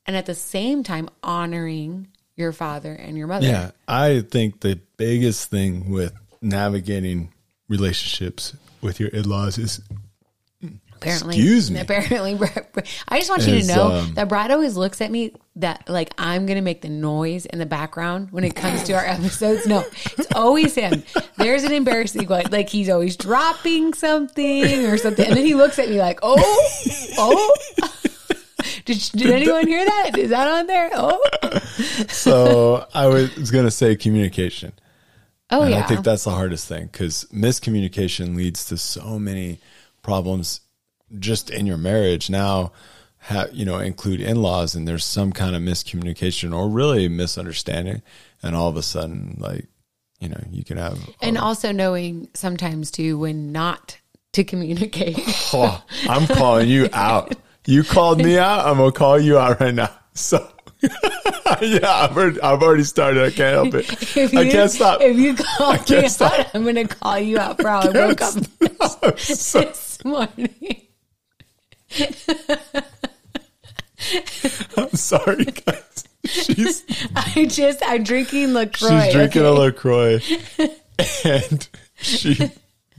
[0.07, 3.47] And at the same time honoring your father and your mother.
[3.47, 7.33] Yeah, I think the biggest thing with navigating
[7.68, 9.81] relationships with your in-laws is
[11.03, 11.81] Apparently, Excuse me.
[11.81, 12.38] Apparently,
[13.09, 16.15] I just want you to know um, that Brad always looks at me that like
[16.17, 19.67] I'm gonna make the noise in the background when it comes to our episodes.
[19.67, 19.85] No,
[20.19, 21.03] it's always him.
[21.37, 25.79] There's an embarrassing one, like he's always dropping something or something, and then he looks
[25.79, 26.37] at me like, "Oh,
[27.19, 27.55] oh."
[28.85, 30.19] Did, did anyone hear that?
[30.19, 30.91] Is that on there?
[30.93, 31.21] Oh,
[32.09, 34.73] so I was going to say communication.
[35.51, 35.81] oh and yeah.
[35.81, 39.61] I think that's the hardest thing because miscommunication leads to so many
[40.03, 40.61] problems
[41.18, 42.31] just in your marriage.
[42.31, 42.72] Now,
[43.20, 48.03] ha, you know, include in-laws and there's some kind of miscommunication or really misunderstanding.
[48.42, 49.66] And all of a sudden, like,
[50.20, 53.98] you know, you can have, and also knowing sometimes too when not
[54.33, 55.18] to communicate.
[55.53, 57.35] oh, I'm calling you out.
[57.66, 58.66] You called me out.
[58.66, 59.90] I'm to call you out right now.
[60.14, 60.46] So,
[61.62, 63.22] yeah, I've already, I've already started.
[63.25, 64.14] I can't help it.
[64.14, 65.01] If I can't stop.
[65.01, 66.38] If you call me stop.
[66.38, 70.83] out, I'm going to call you out for how I woke up I'm this morning.
[74.77, 76.05] I'm sorry, guys.
[76.25, 76.85] She's
[77.17, 79.03] I just, I'm drinking LaCroix.
[79.05, 79.49] she's drinking okay?
[79.49, 80.21] a LaCroix,
[81.25, 82.51] and she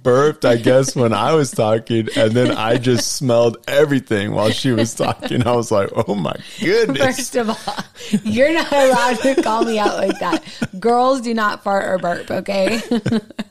[0.04, 0.46] burped.
[0.46, 4.94] I guess when I was talking, and then I just smelled everything while she was
[4.94, 5.48] talking.
[5.48, 7.84] I was like, "Oh my goodness!" First of all,
[8.24, 10.44] you're not allowed to call me out like that.
[10.80, 12.82] Girls do not fart or burp, okay?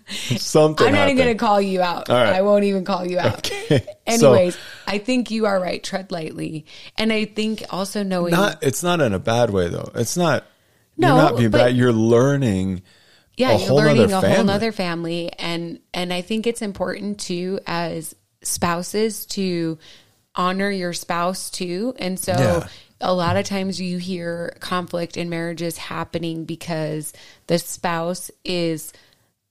[0.07, 0.87] Something.
[0.87, 2.09] I'm not even going to call you out.
[2.09, 2.35] Right.
[2.35, 3.39] I won't even call you out.
[3.51, 3.87] Okay.
[4.07, 5.83] Anyways, So, I think you are right.
[5.83, 6.67] Tread lightly.
[6.99, 8.33] And I think also knowing.
[8.33, 9.91] not it's not in a bad way though.
[9.95, 10.45] It's not.
[10.99, 11.77] No, you're not being but- bad.
[11.77, 12.83] You're learning.
[13.37, 18.15] Yeah you're learning a whole other family and and i think it's important too as
[18.43, 19.79] spouses to
[20.35, 22.69] honor your spouse too and so Yeah.
[23.01, 27.13] a lot of times you hear conflict in marriages happening because
[27.47, 28.93] the spouse is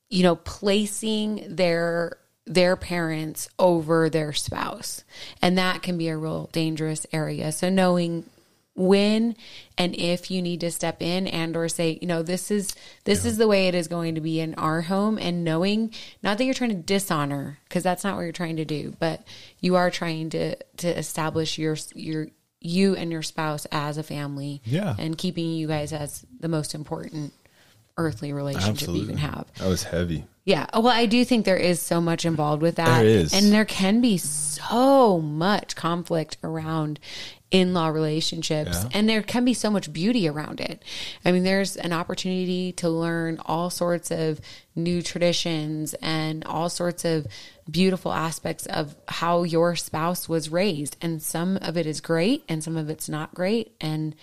[0.10, 2.17] you know placing their
[2.48, 5.04] their parents over their spouse
[5.41, 8.26] and that can be a real dangerous area so knowing
[8.74, 9.36] when
[9.78, 13.26] and if you need to step in and or say you know this is this
[13.26, 16.46] is the way it is going to be in our home and knowing not that
[16.46, 19.28] you're trying to dishonor because that's not what you're trying to do but
[19.60, 22.28] you are trying to to establish your your
[22.62, 24.62] you and your spouse as a family.
[24.64, 24.96] Yeah.
[24.98, 27.34] And keeping you guys as the most important
[27.98, 29.48] earthly relationship you can have.
[29.58, 30.26] That was heavy.
[30.44, 30.66] Yeah.
[30.74, 33.02] Oh, well, I do think there is so much involved with that.
[33.02, 33.34] There is.
[33.34, 37.00] And there can be so much conflict around
[37.52, 38.84] in law relationships.
[38.84, 38.90] Yeah.
[38.94, 40.84] And there can be so much beauty around it.
[41.24, 44.40] I mean, there's an opportunity to learn all sorts of
[44.76, 47.28] new traditions and all sorts of
[47.70, 50.98] beautiful aspects of how your spouse was raised.
[51.02, 53.76] And some of it is great and some of it's not great.
[53.82, 54.16] And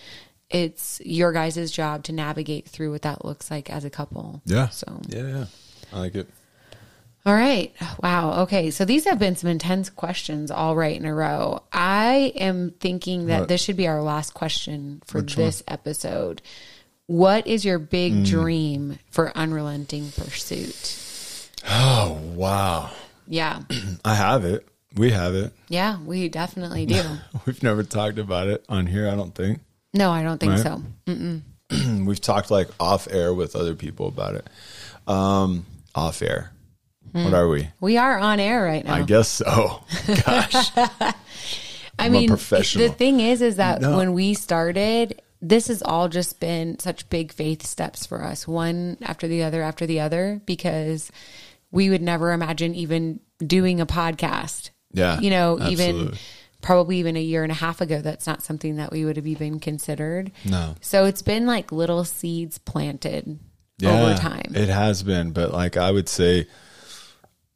[0.50, 4.40] it's your guys' job to navigate through what that looks like as a couple.
[4.46, 4.68] Yeah.
[4.70, 5.00] So.
[5.06, 5.44] Yeah, yeah.
[5.92, 6.28] I like it.
[7.26, 7.74] All right.
[8.02, 8.42] Wow.
[8.42, 8.70] Okay.
[8.70, 11.62] So these have been some intense questions all right in a row.
[11.72, 13.48] I am thinking that What?
[13.48, 16.40] this should be our last question for this episode.
[17.06, 18.26] What is your big Mm.
[18.26, 20.96] dream for unrelenting pursuit?
[21.68, 22.90] Oh, wow.
[23.26, 23.62] Yeah.
[24.04, 24.66] I have it.
[24.96, 25.52] We have it.
[25.68, 27.02] Yeah, we definitely do.
[27.46, 29.60] We've never talked about it on here, I don't think.
[29.92, 30.62] No, I don't think Right.
[30.62, 30.82] so.
[32.04, 34.46] We've talked like off air with other people about it.
[35.06, 36.52] Um, off air.
[37.12, 37.24] Hmm.
[37.24, 37.68] What are we?
[37.80, 38.94] We are on air right now.
[38.94, 39.82] I guess so.
[40.26, 40.70] Gosh.
[40.76, 41.14] I
[41.98, 42.86] I'm a mean, professional.
[42.88, 43.96] the thing is, is that No.
[43.96, 48.98] when we started, this has all just been such big faith steps for us, one
[49.02, 51.10] after the other after the other, because
[51.70, 54.70] we would never imagine even doing a podcast.
[54.92, 56.14] Yeah, You know, even
[56.60, 59.26] probably even a year and a half ago, that's not something that we would have
[59.26, 60.30] even considered.
[60.44, 60.74] No.
[60.80, 63.38] So it's been like little seeds planted
[63.78, 64.52] Yeah, over time.
[64.54, 66.46] It has been, but like I would say,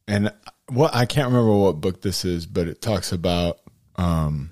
[0.06, 0.32] and
[0.68, 3.58] what I can't remember what book this is, but it talks about,
[3.96, 4.50] um,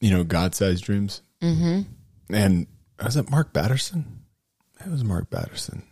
[0.00, 1.22] you know, God-sized dreams.
[1.40, 2.34] Mm-hmm.
[2.34, 2.66] And
[3.02, 4.04] was it Mark Batterson?
[4.84, 5.82] It was Mark Batterson.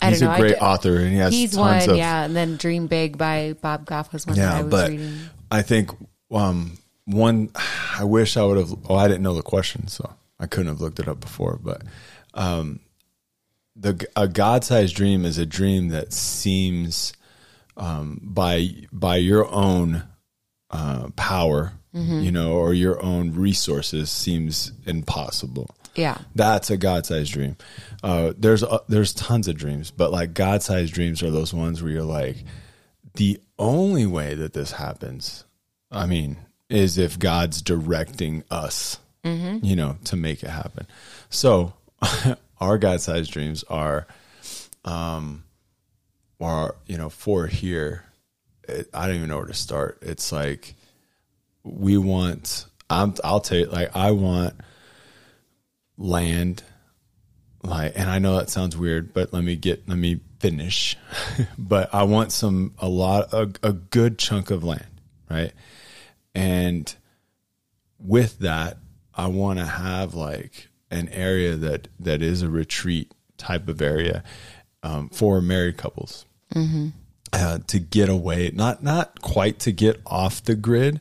[0.00, 0.28] I He's know.
[0.28, 2.24] a I great author, and he has He's one, of yeah.
[2.24, 4.62] And then Dream Big by Bob Goff was one that I yeah.
[4.62, 5.20] was But reading.
[5.50, 5.90] I think
[6.30, 7.50] um, one.
[7.98, 8.74] I wish I would have.
[8.88, 11.58] Oh, I didn't know the question, so I couldn't have looked it up before.
[11.62, 11.82] But
[12.32, 12.80] um,
[13.76, 17.12] the a God-sized dream is a dream that seems
[17.76, 20.04] um, by by your own
[20.70, 22.22] uh, power, Mm-hmm.
[22.22, 25.70] you know, or your own resources seems impossible.
[25.94, 26.18] Yeah.
[26.34, 27.56] That's a God-sized dream.
[28.02, 31.92] Uh, there's uh, there's tons of dreams, but like God-sized dreams are those ones where
[31.92, 32.38] you're like,
[33.14, 35.44] the only way that this happens,
[35.92, 36.36] I mean,
[36.68, 38.98] is if God's directing us,
[39.62, 40.88] you know, to make it happen.
[41.30, 41.74] So
[42.64, 44.06] our God-sized dreams are,
[44.84, 45.44] um,
[46.40, 48.04] are you know, for here.
[48.68, 49.98] It, I don't even know where to start.
[50.02, 50.74] It's like
[51.62, 52.66] we want.
[52.90, 53.14] I'm.
[53.22, 53.66] I'll tell you.
[53.66, 54.54] Like I want
[55.96, 56.62] land
[57.62, 60.96] like and i know that sounds weird but let me get let me finish
[61.58, 65.00] but i want some a lot a, a good chunk of land
[65.30, 65.52] right
[66.34, 66.96] and
[67.98, 68.76] with that
[69.14, 74.22] i want to have like an area that that is a retreat type of area
[74.82, 76.24] um, for married couples.
[77.32, 81.00] Uh, to get away not not quite to get off the grid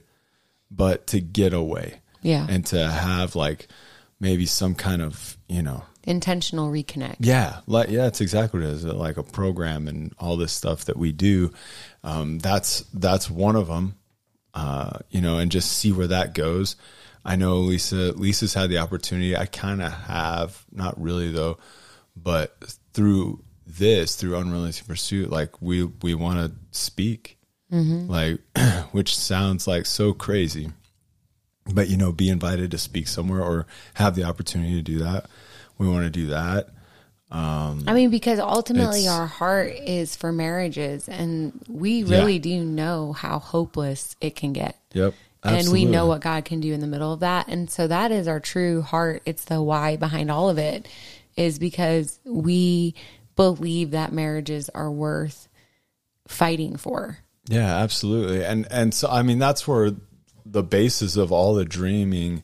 [0.72, 2.02] but to get away.
[2.24, 2.48] Yeah.
[2.50, 3.68] and to have like
[4.20, 7.18] maybe some kind of you know Intentional reconnect.
[7.20, 10.86] yeah like yeah it's exactly what it is like a program and all this stuff
[10.86, 11.52] that we do.
[12.04, 13.96] Um, that's that's one of them
[14.56, 16.78] uh, you know and just see where that goes
[17.26, 19.36] i know lisa lisa's had the opportunity.
[19.36, 21.58] I kind of have not really though
[22.16, 22.56] but
[22.94, 27.38] through this through unrelenting pursuit like we we want to speak
[27.72, 28.10] mm-hmm.
[28.10, 28.40] like
[28.92, 30.72] which sounds like so crazy
[31.72, 35.28] but you know be invited to speak somewhere or have the opportunity to do that.
[35.78, 36.70] We want to do that.
[37.32, 43.14] Um, I mean, because ultimately our heart is for marriages, and we really do know
[43.14, 44.78] how hopeless it can get.
[44.94, 47.48] yep And we know what God can do in the middle of that.
[47.48, 49.22] And so that is our true heart.
[49.26, 50.88] It's the why behind all of it,
[51.36, 52.96] is because we
[53.36, 55.48] believe that marriages are worth
[56.28, 57.18] fighting for.
[57.50, 58.46] Yeah, absolutely.
[58.46, 59.92] And and so I mean that's where
[60.46, 62.44] the basis of all the dreaming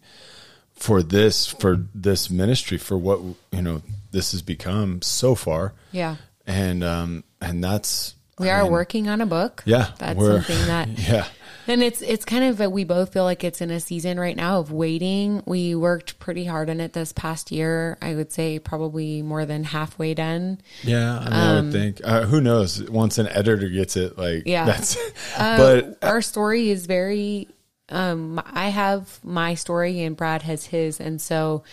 [0.74, 3.82] for this for this ministry for what you know
[4.12, 5.74] this has become so far.
[5.92, 6.18] Yeah.
[6.46, 9.64] And um and that's We I are mean, working on a book.
[9.66, 11.28] Yeah, That's something that Yeah.
[11.70, 14.36] And it's it's kind of a, we both feel like it's in a season right
[14.36, 15.44] now of waiting.
[15.46, 17.96] We worked pretty hard on it this past year.
[18.02, 20.62] I would say probably more than halfway done.
[20.84, 22.02] Yeah, I, mean, I would think.
[22.04, 22.82] Uh, who knows?
[22.90, 24.66] Once an editor gets it, like Um, Yeah.
[24.66, 24.98] that's.
[25.38, 27.48] but Our story is very
[27.90, 31.64] um I have my story and Brad has his and so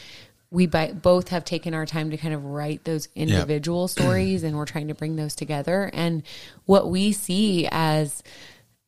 [0.50, 4.56] we bi- both have taken our time to kind of write those individual stories and
[4.56, 6.22] we're trying to bring those together and
[6.66, 8.22] what we see as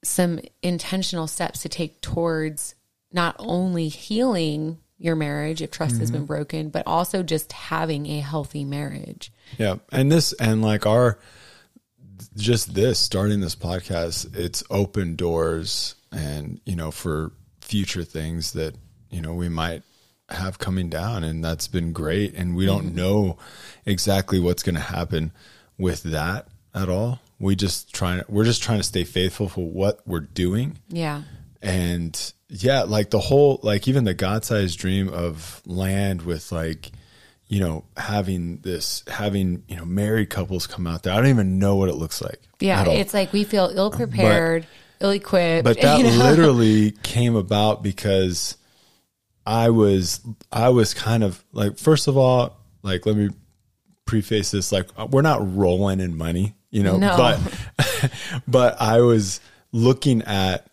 [0.05, 2.75] some intentional steps to take towards
[3.13, 6.27] not only healing your marriage if trust has been mm-hmm.
[6.27, 9.33] broken, but also just having a healthy marriage.
[9.57, 9.77] Yeah.
[9.93, 11.19] And this, and like our,
[12.37, 18.75] just this, starting this podcast, it's open doors and, you know, for future things that,
[19.11, 19.83] you know, we might
[20.29, 21.23] have coming down.
[21.23, 22.35] And that's been great.
[22.35, 22.97] And we don't mm-hmm.
[22.97, 23.39] know
[23.87, 25.33] exactly what's going to happen
[25.79, 27.21] with that at all.
[27.39, 30.79] We just trying, we're just trying to stay faithful for what we're doing.
[30.89, 31.23] Yeah.
[31.63, 36.91] And yeah, like the whole, like even the God sized dream of land with like,
[37.47, 41.13] you know, having this, having, you know, married couples come out there.
[41.13, 42.41] I don't even know what it looks like.
[42.61, 42.87] Yeah.
[42.89, 44.67] It's like we feel ill prepared,
[45.01, 45.65] ill equipped.
[45.65, 48.57] but that literally came about because
[49.47, 50.21] I was,
[50.53, 53.31] I was kind of like, first of all, like, let me
[54.05, 57.17] preface this, like, uh, we're not rolling in money, you know, No.
[57.17, 58.13] but,
[58.49, 59.41] but I was
[59.73, 60.67] looking at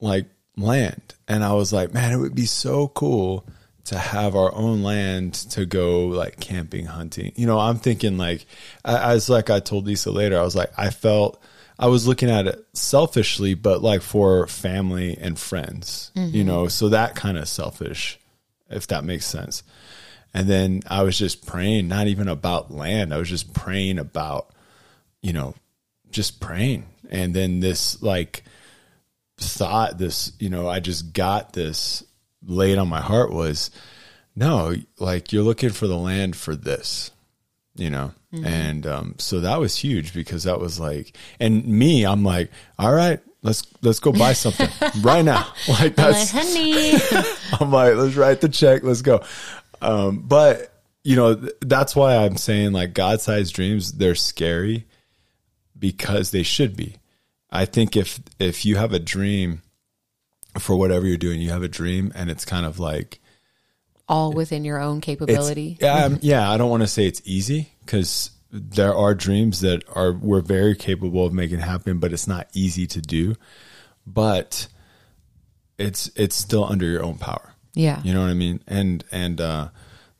[0.00, 0.26] like
[0.56, 3.46] land and I was like, man, it would be so cool
[3.84, 7.32] to have our own land to go like camping, hunting.
[7.34, 8.46] You know, I'm thinking like,
[8.84, 11.42] I, I was like, I told Lisa later, I was like, I felt,
[11.78, 16.46] I was looking at it selfishly, but like for family and friends, you mm-hmm.
[16.46, 18.20] know, so that kind of selfish,
[18.70, 19.64] if that makes sense.
[20.32, 23.12] And then I was just praying, not even about land.
[23.12, 24.50] I was just praying about,
[25.22, 25.54] you know,
[26.10, 26.86] just praying.
[27.10, 28.44] And then this like
[29.38, 32.04] thought, this, you know, I just got this
[32.44, 33.70] laid on my heart was
[34.34, 37.10] no, like you're looking for the land for this,
[37.74, 38.12] you know?
[38.44, 42.92] And um, so that was huge because that was like, and me, I'm like, all
[42.92, 44.70] right, let's let's go buy something
[45.02, 45.52] right now.
[45.68, 46.94] Like I'm like, that's honey.
[47.60, 49.22] I'm like, let's write the check, let's go.
[49.82, 50.72] Um, but
[51.04, 54.86] you know, th- that's why I'm saying like God-sized dreams, they're scary
[55.82, 56.94] because they should be.
[57.50, 59.60] I think if if you have a dream
[60.58, 63.20] for whatever you're doing, you have a dream and it's kind of like
[64.08, 65.76] All within your own capability.
[65.80, 69.82] yeah, um, yeah, I don't want to say it's easy because there are dreams that
[69.94, 73.34] are we're very capable of making happen, but it's not easy to do.
[74.06, 74.68] But
[75.78, 77.54] it's it's still under your own power.
[77.74, 78.00] Yeah.
[78.04, 78.60] You know what I mean?
[78.68, 79.68] And and uh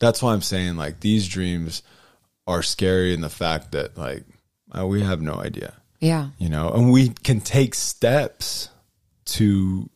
[0.00, 1.84] that's why I'm saying like these dreams
[2.48, 4.24] are scary in the fact that like
[4.76, 6.28] uh, we have no idea, Yeah.
[6.38, 8.68] you know, and we can take steps
[9.26, 9.88] to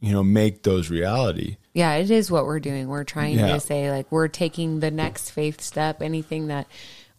[0.00, 1.56] you know make those reality.
[1.72, 2.88] Yeah, it is what we're doing.
[2.88, 3.54] We're trying Yeah.
[3.54, 6.66] to say like we're taking the next faith step, anything that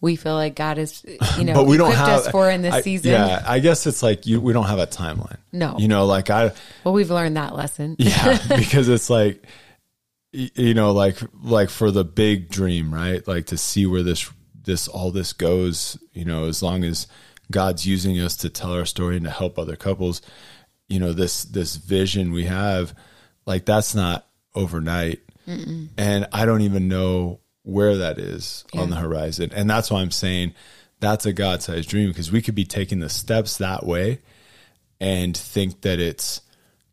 [0.01, 1.03] we feel like God is,
[1.37, 3.11] you know, but we don't equipped have us for in this I- season.
[3.13, 5.37] Yeah, I guess it's like you we don't have a timeline.
[5.51, 5.75] No.
[5.79, 6.51] You know, like I
[6.83, 7.95] Well, we've learned that lesson.
[7.99, 9.43] yeah because it's like
[10.31, 14.29] you know like like for the big dream right like to see where this
[14.65, 17.07] this all this goes you know as long as
[17.51, 20.21] god's using us to tell our story and to help other couples
[20.87, 22.93] you know this this vision we have
[23.45, 25.19] like that's not overnight.
[25.97, 29.51] And i don't even know where that is on the horizon.
[29.53, 30.53] And that's why i'm saying
[30.99, 34.21] that's a god-sized dream because we could be taking the steps that way
[34.99, 36.41] and think that it's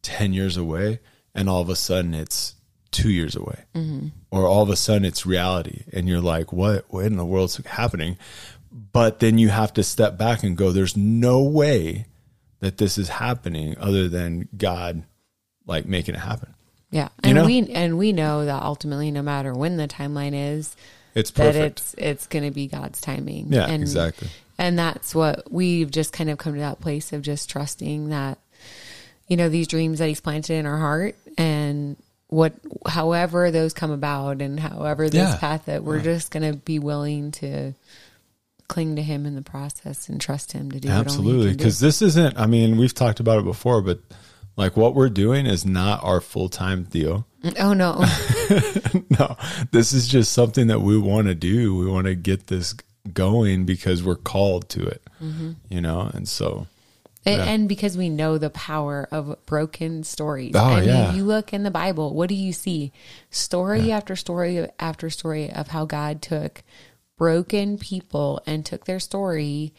[0.02, 1.00] 10 years away
[1.34, 2.54] and all of a sudden it's
[2.92, 4.08] two years away mm-hmm.
[4.30, 7.56] or all of a sudden it's reality and you're like what what in the world's
[7.66, 8.16] happening
[8.92, 12.06] but then you have to step back and go there's no way
[12.60, 15.02] that this is happening other than god
[15.66, 16.54] like making it happen
[16.90, 17.08] Yeah.
[17.24, 17.46] You And know?
[17.46, 20.76] we and we know that ultimately no matter when the timeline is,
[21.14, 23.46] it's that it's it's gonna be God's timing.
[23.52, 24.28] yeah and, exactly
[24.58, 28.38] And that's what we've just kind of come to that place of just trusting that,
[29.28, 31.96] you know, these dreams that he's planted in our heart and
[32.32, 32.54] what
[32.86, 35.36] however those come about and however this Yeah.
[35.36, 37.74] path that we're just gonna be willing to
[38.68, 41.52] cling to him in the process and trust him to do what only he absolutely
[41.52, 44.00] because this isn't i mean we've talked about it before but
[44.56, 47.26] like what we're doing is not our full-time deal
[47.58, 47.94] Oh no.
[49.18, 49.36] no,
[49.72, 51.74] this is just something that we want to do.
[51.74, 52.72] We want to get this
[53.12, 55.50] going because we're called to it, Mm-hmm.
[55.68, 56.08] you know?
[56.14, 56.68] And so,
[57.24, 57.44] And, Yeah.
[57.44, 60.52] and because we know the power of broken stories.
[60.56, 62.92] Oh, I mean, you look in the Bible, what do you see?
[63.30, 66.62] Story after story after story of how God took
[67.16, 69.72] broken people and took their story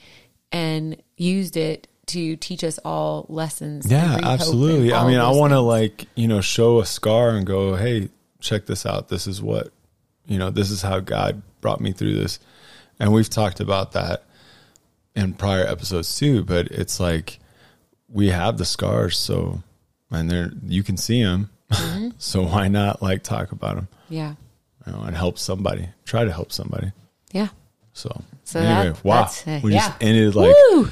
[0.52, 3.90] and used it to teach us all lessons.
[3.90, 4.94] yeah, bring hope and absolutely.
[4.94, 8.10] I mean, I want to like, you know, show a scar and go, hey,
[8.40, 9.10] check this out.
[9.10, 9.70] This is what,
[10.26, 12.40] you know, this is how God brought me through this.
[13.00, 14.24] And we've talked about that
[15.16, 17.40] in prior episodes too, but it's like
[18.14, 19.18] we have the scars.
[19.18, 19.62] So,
[20.12, 21.50] and they're, you can see them.
[21.72, 22.10] Mm-hmm.
[22.18, 23.88] so why not like talk about them?
[24.10, 24.36] Yeah.
[24.86, 25.90] you know, and help somebody.
[26.06, 26.92] Try to help somebody.
[27.34, 27.48] Yeah.
[27.94, 29.88] So, So anyway, that- wow, uh, we yeah.
[29.90, 30.90] just ended like Woo!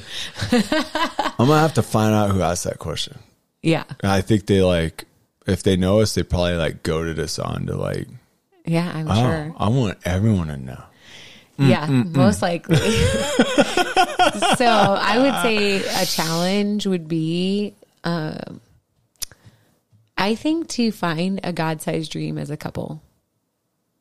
[0.52, 3.18] I'm gonna have to find out who asked that question.
[3.62, 3.84] Yeah.
[4.02, 5.04] I think they like
[5.46, 8.06] if they know us, they probably like goaded us on to like
[8.64, 9.54] Yeah, I'm Oh, sure.
[9.56, 10.82] I want everyone to know.
[11.68, 12.76] Yeah, most likely.
[12.76, 12.86] so
[14.66, 18.60] I would say a challenge would be, um,
[20.16, 23.02] I think, to find a God sized dream as a couple.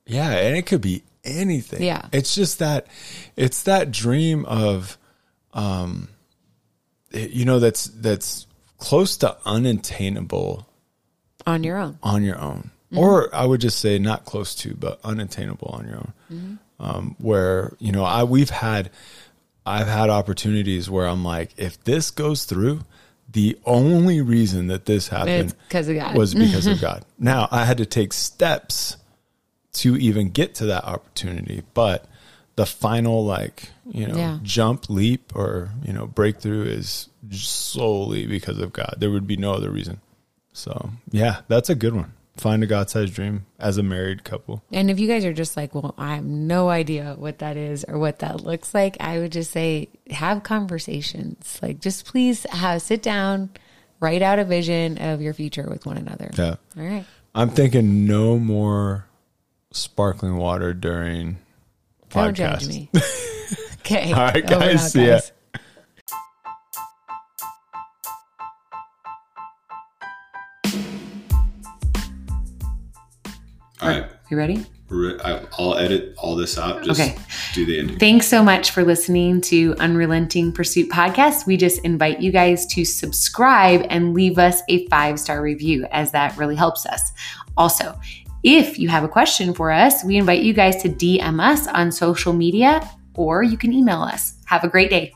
[0.06, 1.84] Yeah, and it could be anything.
[1.84, 2.08] Yeah.
[2.12, 2.88] It's just that
[3.36, 4.98] it's that dream of
[5.54, 6.08] um
[7.12, 8.48] you know that's that's
[8.78, 10.68] close to unattainable
[11.46, 12.00] on your own.
[12.04, 12.72] on your own.
[12.94, 16.14] Or I would just say not close to, but unattainable on your own.
[16.32, 16.56] Mm-hmm.
[16.82, 18.90] Um, where, you know, I we've had
[19.66, 22.82] I've had opportunities where I'm like, if this goes through,
[23.32, 26.16] the only reason that this happened It's 'cause of God.
[26.18, 27.06] was because of God.
[27.20, 28.98] Now I had to take steps
[29.74, 32.06] to even get to that opportunity, but
[32.56, 34.40] the final like you know Yeah.
[34.42, 38.96] jump leap or you know breakthrough is solely because of God.
[38.98, 40.02] There would be no other reason.
[40.54, 42.14] So yeah, that's a good one.
[42.38, 44.64] Find a God-sized dream as a married couple.
[44.72, 47.84] And if you guys are just like, well, I have no idea what that is
[47.88, 51.60] or what that looks like, I would just say have conversations.
[51.62, 53.50] Like, just please have sit down,
[54.00, 56.32] write out a vision of your future with one another.
[56.38, 57.06] Yeah, All right.
[57.36, 59.06] I'm thinking no more
[59.72, 61.38] sparkling water during
[62.10, 62.90] Don't judge me.
[63.80, 64.12] okay.
[64.14, 64.84] All right, Over and guys.
[64.86, 65.20] out, See ya.
[73.82, 74.06] All right.
[74.30, 74.66] You ready?
[75.58, 76.84] I'll edit all this out.
[76.84, 77.16] Just Okay.
[77.54, 77.98] do the ending.
[77.98, 81.46] Thanks so much for listening to Unrelenting Pursuit podcast.
[81.46, 86.12] We just invite you guys to subscribe and leave us a five star review, as
[86.12, 87.12] that really helps us.
[87.56, 87.98] Also,
[88.44, 91.92] if you have a question for us, we invite you guys to DM us on
[91.92, 94.34] social media or you can email us.
[94.46, 95.14] Have a great day.